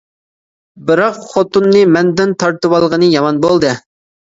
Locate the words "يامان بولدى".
3.19-3.79